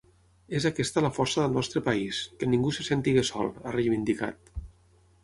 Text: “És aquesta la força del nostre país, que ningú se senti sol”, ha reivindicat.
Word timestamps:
“És 0.59 0.63
aquesta 0.67 1.01
la 1.05 1.11
força 1.17 1.43
del 1.43 1.53
nostre 1.57 1.83
país, 1.89 2.21
que 2.39 2.49
ningú 2.53 2.71
se 2.79 2.87
senti 2.87 3.15
sol”, 3.31 3.53
ha 3.67 3.75
reivindicat. 3.77 4.51